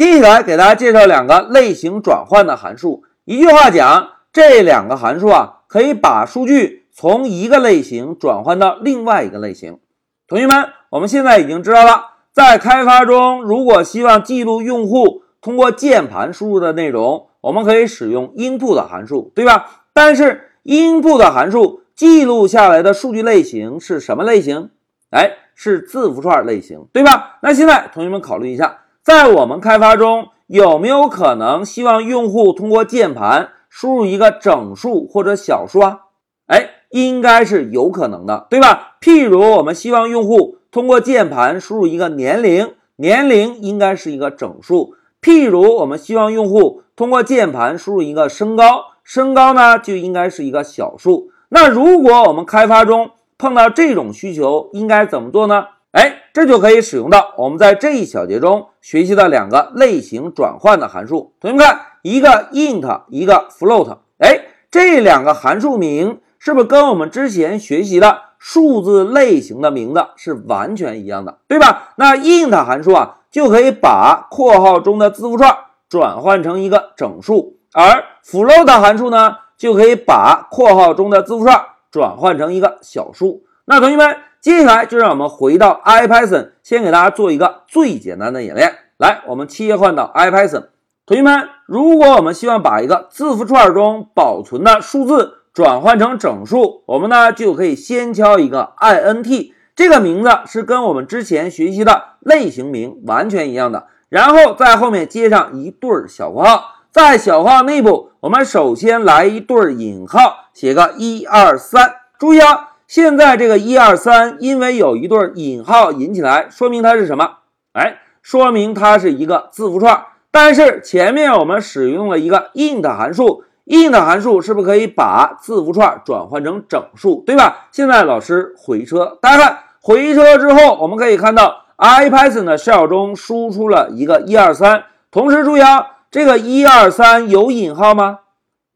[0.00, 3.04] 接下来给大家介绍两个类型转换的函数。
[3.26, 9.78] 一句话讲，这两个函数啊，可以把数据从一个类型转换到另外一个类型。
[10.26, 19.82] 同学们，我们现在已经知道了，在开发中，如果希望记录用户通过键盘输入的内容，我们可以使用 input 的函数，对吧？
[19.92, 24.70] 但是 input 的函数记录下来的数据类型是什么类型？
[25.10, 27.36] 哎，是字符串类型，对吧？
[27.42, 36.00] 那现在同学们考虑一下，在我们开发中有没有可能希望用户通过键盘输入一个整数或者小数啊？
[36.46, 38.96] 哎，应该是有可能的，对吧？
[39.00, 44.94] 譬如我们希望用户通过键盘输入一个年龄，年龄应该是一个整数。
[45.22, 51.30] 譬如我们希望用户通过键盘输入一个身高，身高呢就应该是一个小数。
[51.48, 55.66] 那如果我们开发中碰到这种需求应该怎么做呢？
[55.92, 61.32] 哎，这就可以使用到我们在这一小节中学习的两个类型转换的函数。
[61.40, 63.98] 同学们看，一个 int，一个 float。
[64.18, 71.92] 哎，这两个函数名是不是跟我们之前学习的数字类型的名字是完全一样的，对吧？
[71.96, 75.54] 那 int 函数啊，就可以把括号中的字符串
[75.88, 81.64] 转换成一个整数，而 float 函数呢，就可以把括号中的字符串。
[81.90, 88.72] 转换成一个小数，那同学们，接下来就让我们回到 IPython，先给大家做一个最简单的演练。
[88.96, 90.68] 来，我们切换到 IPython。
[91.04, 106.64] 同学们，如果我们希望把一个字符串中保存的数字转换成整数，我们呢就可以先敲一个 int，这个名字是跟我们之前学习的类型名完全一样的，然后在后面接上一对小括号。
[106.90, 111.94] 在小括号内部，我们首先来一对引号，写个一二三。
[112.18, 117.34] 注意啊，现在这个一二三，因为有一对引号引起来，说明它是什么？
[117.72, 120.06] 哎，说明它是一个字符串。
[120.32, 127.68] 但是前面我们使用了一个 int 函数，int 函数是不是可以把字符串转换成整数，对吧？
[127.70, 134.82] 现在老师回车，大家看回车之后，我们可以看到 IPython 的 shell 中输出了一个一二三。
[135.12, 135.86] 同时注意啊。
[136.10, 138.18] 这个一二三有引号吗？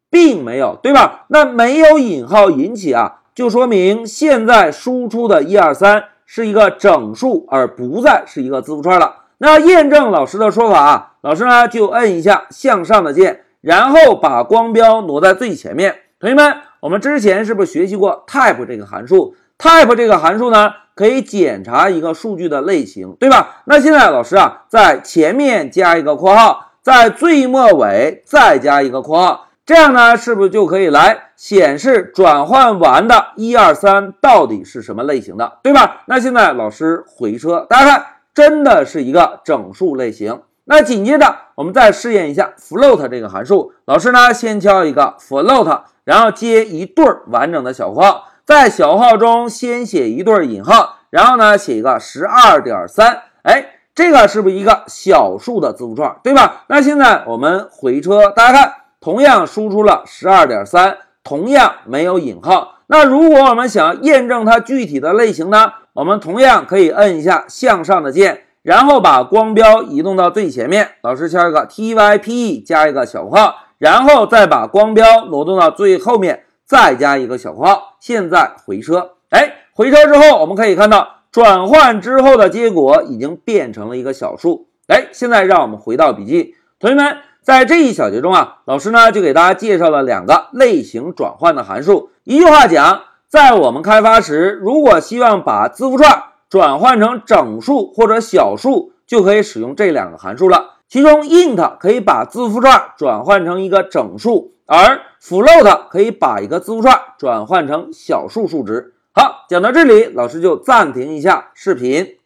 [0.08, 1.24] 并没有，对吧？
[1.30, 9.16] 那没有引号引起啊，就说明现在输出的一二三是一个整数，而不再是一个字符串了。
[9.38, 15.96] 那验证老师的说法啊，老师呢就摁一下向上的键，然后把光标挪在最前面。
[16.20, 23.62] 同学们，我们之前是不是学习过 type 这个函数？type 这个函数呢，可以检查一个数据的类型，对吧？
[23.64, 26.70] 那现在老师啊，在前面加一个括号。
[26.84, 36.02] 在最末尾再加一个括号，这样呢，是不是就可以来显示转换完的一二三到底是什么类型的，对吧？
[36.06, 40.42] 那现在老师回车，大家看，真的是一个整数类型。
[40.64, 53.70] 那紧接着我们再试验一下 float 这个函数，老师呢先敲一个 float，然后接一对完整的小括号，在小号中先写一对引号，然后呢写一个十二点三，哎。
[53.96, 56.64] 这个是不是一个小数的字符串，对吧？
[56.66, 58.74] 那现在我们回车，大家看，
[59.04, 62.78] 同样输出了十二点三，同样没有引号。
[62.86, 65.74] 那如果我们想验证它具体的类型呢？
[65.92, 70.92] 我们同样可以摁一下向上的键，然后把光标移动到最前面。
[71.02, 77.96] 老师敲一个 T Y P E 加一个小括号，然后再把光标挪动到最后面，再加一个小括号。
[78.00, 81.16] 现在回车，哎，回车之后我们可以看到。
[81.30, 84.68] 转换之后的结果已经变成了一个小数。
[84.86, 92.08] 哎，现在让我们回到笔记，同学们，在这一小节中啊，老师呢就给大家介绍了两个类型转换的函数。
[92.24, 100.76] 一句话讲，在我们开发时，如果希望把字符串转换成整数或者小数，就可以使用这两个函数了。
[100.88, 108.94] 其中，int 可以把字符串转换成一个整数，而 float 可以把一个字符串转换成小数数值。
[109.12, 112.16] 好，讲到这里，老师就暂停一下视频。